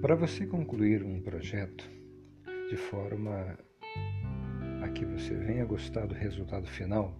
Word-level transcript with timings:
Para 0.00 0.14
você 0.14 0.46
concluir 0.46 1.02
um 1.02 1.20
projeto 1.20 1.90
de 2.70 2.76
forma 2.76 3.58
a 4.80 4.88
que 4.90 5.04
você 5.04 5.34
venha 5.34 5.64
gostar 5.64 6.06
do 6.06 6.14
resultado 6.14 6.68
final, 6.68 7.18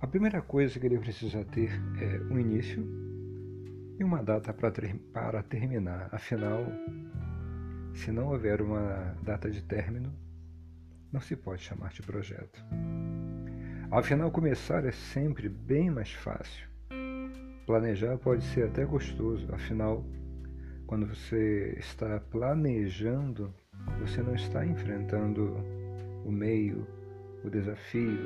a 0.00 0.06
primeira 0.06 0.40
coisa 0.40 0.78
que 0.78 0.86
ele 0.86 1.00
precisa 1.00 1.44
ter 1.44 1.72
é 2.00 2.32
um 2.32 2.38
início 2.38 2.86
e 3.98 4.04
uma 4.04 4.22
data 4.22 4.52
para, 4.54 4.70
ter, 4.70 4.94
para 5.12 5.42
terminar. 5.42 6.08
Afinal, 6.12 6.64
se 7.92 8.12
não 8.12 8.28
houver 8.28 8.62
uma 8.62 9.16
data 9.24 9.50
de 9.50 9.60
término, 9.60 10.14
não 11.12 11.20
se 11.20 11.34
pode 11.34 11.62
chamar 11.62 11.90
de 11.90 12.02
projeto. 12.02 12.64
Afinal, 13.90 14.30
começar 14.30 14.84
é 14.84 14.92
sempre 14.92 15.48
bem 15.48 15.90
mais 15.90 16.12
fácil. 16.12 16.68
Planejar 17.66 18.16
pode 18.18 18.44
ser 18.44 18.68
até 18.68 18.84
gostoso, 18.84 19.52
afinal, 19.52 20.04
quando 20.86 21.06
você 21.06 21.74
está 21.78 22.20
planejando, 22.30 23.52
você 24.00 24.22
não 24.22 24.34
está 24.34 24.64
enfrentando 24.64 25.56
o 26.24 26.30
meio, 26.30 26.86
o 27.42 27.50
desafio, 27.50 28.18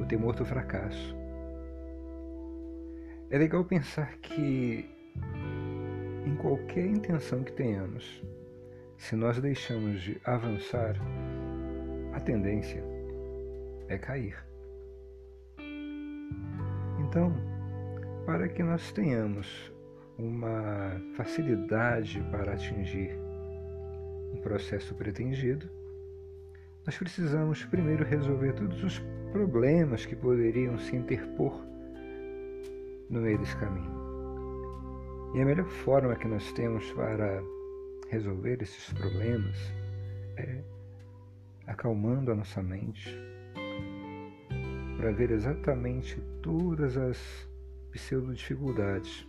o 0.00 0.06
temor 0.06 0.34
do 0.34 0.44
fracasso. 0.44 1.16
É 3.30 3.38
legal 3.38 3.64
pensar 3.64 4.18
que 4.18 4.88
em 6.26 6.36
qualquer 6.36 6.86
intenção 6.86 7.42
que 7.42 7.52
tenhamos, 7.52 8.22
se 8.96 9.16
nós 9.16 9.40
deixamos 9.40 10.02
de 10.02 10.20
avançar, 10.24 10.96
a 12.12 12.20
tendência 12.20 12.84
é 13.88 13.96
cair. 13.96 14.36
Então, 17.00 17.32
para 18.24 18.48
que 18.48 18.62
nós 18.62 18.92
tenhamos 18.92 19.71
uma 20.22 21.00
facilidade 21.14 22.22
para 22.30 22.52
atingir 22.52 23.18
um 24.32 24.40
processo 24.40 24.94
pretendido, 24.94 25.68
nós 26.86 26.96
precisamos 26.96 27.64
primeiro 27.64 28.04
resolver 28.04 28.52
todos 28.52 28.82
os 28.84 29.02
problemas 29.32 30.06
que 30.06 30.14
poderiam 30.14 30.78
se 30.78 30.94
interpor 30.94 31.60
no 33.10 33.20
meio 33.20 33.38
desse 33.38 33.56
caminho. 33.56 34.00
E 35.34 35.40
a 35.40 35.44
melhor 35.44 35.66
forma 35.66 36.14
que 36.14 36.28
nós 36.28 36.52
temos 36.52 36.90
para 36.92 37.42
resolver 38.08 38.62
esses 38.62 38.92
problemas 38.92 39.56
é 40.36 40.62
acalmando 41.66 42.30
a 42.30 42.34
nossa 42.34 42.62
mente 42.62 43.16
para 44.96 45.10
ver 45.10 45.32
exatamente 45.32 46.20
todas 46.42 46.96
as 46.96 47.48
pseudo-dificuldades 47.90 49.26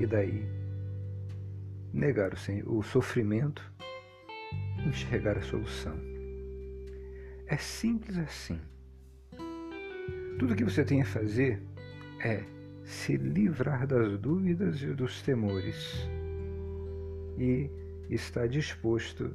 e 0.00 0.06
daí 0.06 0.44
negar 1.92 2.32
o 2.66 2.82
sofrimento 2.82 3.62
e 4.78 4.88
enxergar 4.88 5.38
a 5.38 5.42
solução. 5.42 5.96
É 7.46 7.56
simples 7.56 8.18
assim. 8.18 8.60
Tudo 10.38 10.56
que 10.56 10.64
você 10.64 10.84
tem 10.84 11.02
a 11.02 11.06
fazer 11.06 11.62
é 12.20 12.42
se 12.84 13.16
livrar 13.16 13.86
das 13.86 14.18
dúvidas 14.18 14.82
e 14.82 14.86
dos 14.88 15.22
temores 15.22 16.08
e 17.38 17.70
estar 18.10 18.48
disposto 18.48 19.34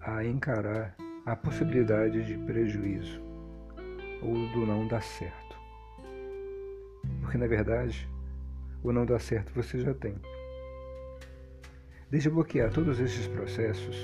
a 0.00 0.24
encarar 0.24 0.96
a 1.24 1.34
possibilidade 1.34 2.24
de 2.24 2.38
prejuízo 2.44 3.20
ou 4.22 4.34
do 4.52 4.66
não 4.66 4.86
dar 4.86 5.02
certo. 5.02 5.56
Porque 7.20 7.38
na 7.38 7.46
verdade, 7.46 8.08
o 8.82 8.92
não 8.92 9.06
dar 9.06 9.20
certo 9.20 9.52
você 9.54 9.78
já 9.80 9.94
tem. 9.94 10.14
Desbloquear 12.10 12.72
todos 12.72 13.00
esses 13.00 13.26
processos 13.26 13.96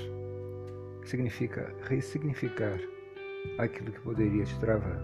significa 1.05 1.73
ressignificar 1.83 2.77
aquilo 3.57 3.91
que 3.91 3.99
poderia 4.01 4.43
te 4.43 4.59
travar. 4.59 4.99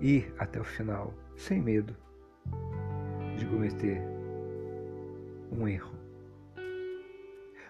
Ir 0.00 0.32
até 0.38 0.60
o 0.60 0.64
final 0.64 1.12
sem 1.36 1.60
medo 1.60 1.96
de 3.36 3.46
cometer 3.46 4.00
um 5.50 5.66
erro. 5.68 5.92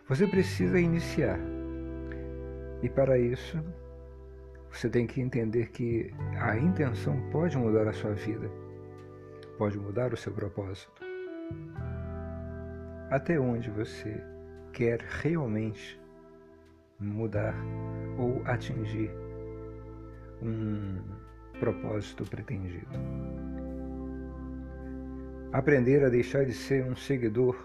Você 0.08 0.26
precisa 0.26 0.78
iniciar. 0.78 1.38
E 2.82 2.88
para 2.88 3.18
isso, 3.18 3.58
você 4.70 4.88
tem 4.88 5.06
que 5.06 5.20
entender 5.20 5.70
que 5.70 6.12
a 6.40 6.56
intenção 6.56 7.20
pode 7.30 7.56
mudar 7.56 7.86
a 7.86 7.92
sua 7.92 8.12
vida, 8.12 8.50
pode 9.62 9.78
mudar 9.78 10.12
o 10.12 10.16
seu 10.16 10.32
propósito. 10.32 10.90
Até 13.12 13.38
onde 13.38 13.70
você 13.70 14.20
quer 14.72 15.00
realmente 15.00 16.00
mudar 16.98 17.54
ou 18.18 18.42
atingir 18.44 19.08
um 20.42 21.00
propósito 21.60 22.24
pretendido. 22.24 22.88
Aprender 25.52 26.04
a 26.04 26.08
deixar 26.08 26.44
de 26.44 26.54
ser 26.54 26.84
um 26.84 26.96
seguidor 26.96 27.56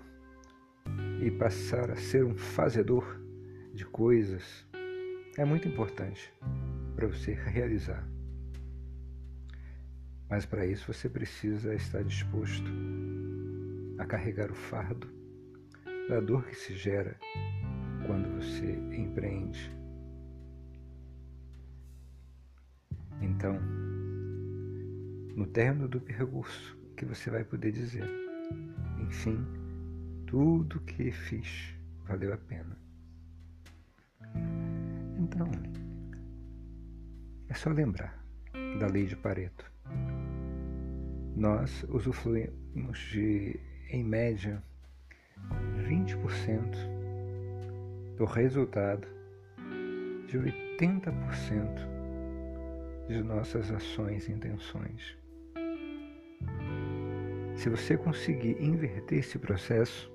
e 1.20 1.32
passar 1.32 1.90
a 1.90 1.96
ser 1.96 2.24
um 2.24 2.38
fazedor 2.38 3.20
de 3.74 3.88
coisas 3.88 4.68
é 5.36 5.44
muito 5.44 5.68
importante 5.68 6.32
para 6.96 7.08
você 7.08 7.34
realizar. 7.34 8.17
Mas 10.30 10.46
para 10.46 10.66
isso 10.66 10.92
você 10.92 11.10
precisa 11.10 11.74
estar 11.74 12.04
disposto 12.04 12.70
a 13.98 14.06
carregar 14.06 14.52
o 14.52 14.56
fardo 14.56 15.10
da 16.10 16.20
dor 16.20 16.46
que 16.46 16.56
se 16.56 16.76
gera 16.76 17.18
quando 18.06 18.30
você 18.36 18.74
empreende. 18.96 19.72
Então, 23.22 23.60
no 25.36 25.46
término 25.48 25.88
do 25.88 26.00
percurso, 26.00 26.78
que 26.96 27.06
você 27.06 27.30
vai 27.30 27.44
poder 27.44 27.72
dizer, 27.72 28.08
enfim, 29.00 29.38
tudo 30.26 30.80
que 30.82 31.12
fiz 31.12 31.74
valeu 32.06 32.34
a 32.34 32.38
pena. 32.38 32.78
Então, 35.18 35.48
é 37.50 37.54
só 37.54 37.70
lembrar 37.70 38.24
da 38.80 38.88
lei 38.88 39.06
de 39.06 39.16
Pareto. 39.16 39.77
Nós 41.38 41.86
usufruímos 41.90 42.98
de, 43.12 43.60
em 43.92 44.04
média, 44.04 44.60
20% 45.88 46.76
do 48.18 48.26
resultado 48.26 49.08
de 50.26 50.40
80% 50.40 51.88
de 53.08 53.22
nossas 53.22 53.70
ações 53.70 54.28
e 54.28 54.32
intenções. 54.32 55.16
Se 57.56 57.70
você 57.70 57.96
conseguir 57.96 58.58
inverter 58.60 59.20
esse 59.20 59.38
processo, 59.38 60.12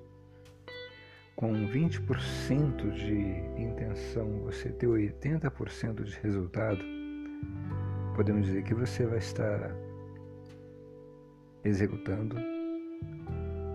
com 1.37 1.53
20% 1.53 2.91
de 2.91 3.61
intenção 3.61 4.41
você 4.41 4.67
ter 4.73 4.87
80% 4.87 6.03
de 6.03 6.19
resultado, 6.19 6.83
podemos 8.13 8.45
dizer 8.45 8.63
que 8.63 8.73
você 8.73 9.05
vai 9.05 9.19
estar 9.19 9.82
executando 11.63 12.35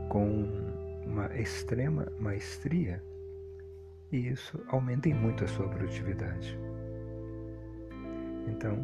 com 0.09 0.45
uma 1.07 1.27
extrema 1.39 2.07
maestria 2.19 3.03
e 4.11 4.29
isso 4.29 4.59
aumenta 4.69 5.09
muito 5.11 5.45
a 5.45 5.49
sua 5.49 5.69
produtividade. 5.69 6.59
Então, 8.47 8.79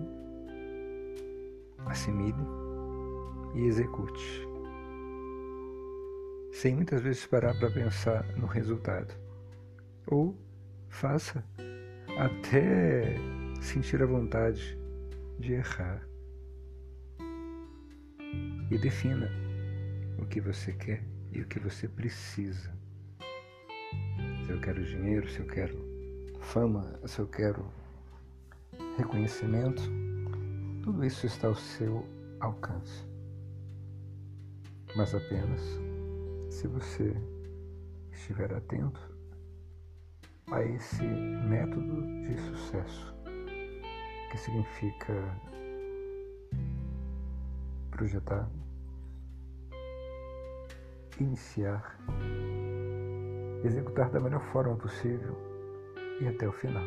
assimile 1.86 2.34
e 3.54 3.66
execute 3.66 4.54
sem 6.54 6.76
muitas 6.76 7.02
vezes 7.02 7.26
parar 7.26 7.52
para 7.58 7.70
pensar 7.70 8.24
no 8.36 8.46
resultado. 8.46 9.12
Ou 10.06 10.34
faça 10.88 11.44
até 12.16 13.16
sentir 13.60 14.00
a 14.02 14.06
vontade 14.06 14.78
de 15.38 15.54
errar. 15.54 16.06
E 18.70 18.78
defina 18.78 19.30
o 20.18 20.26
que 20.26 20.40
você 20.40 20.72
quer 20.72 21.04
e 21.32 21.40
o 21.40 21.46
que 21.46 21.58
você 21.58 21.88
precisa. 21.88 22.72
Se 24.44 24.50
eu 24.50 24.60
quero 24.60 24.84
dinheiro, 24.84 25.28
se 25.28 25.40
eu 25.40 25.46
quero 25.46 25.76
fama, 26.40 26.98
se 27.06 27.18
eu 27.18 27.26
quero 27.26 27.66
reconhecimento, 28.96 29.82
tudo 30.82 31.04
isso 31.04 31.26
está 31.26 31.48
ao 31.48 31.54
seu 31.54 32.06
alcance. 32.40 33.04
Mas 34.96 35.14
apenas 35.14 35.60
se 36.50 36.68
você 36.68 37.16
estiver 38.12 38.52
atento 38.54 39.00
a 40.50 40.62
esse 40.62 41.02
método 41.02 42.02
de 42.28 42.36
sucesso, 42.38 43.14
que 44.30 44.38
significa 44.38 45.14
projetar, 47.94 48.48
iniciar, 51.20 51.96
executar 53.64 54.10
da 54.10 54.18
melhor 54.18 54.42
forma 54.52 54.76
possível 54.76 55.36
e 56.20 56.26
até 56.26 56.48
o 56.48 56.52
final. 56.52 56.82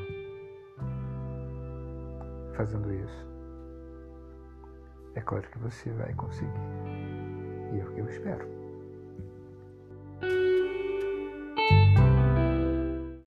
Fazendo 2.55 2.93
isso, 2.93 3.25
é 5.15 5.21
claro 5.21 5.47
que 5.49 5.59
você 5.59 5.91
vai 5.93 6.13
conseguir. 6.13 6.51
E 7.73 7.79
é 7.79 7.85
o 7.85 7.93
que 7.93 7.99
eu 8.01 8.07
espero. 8.07 8.56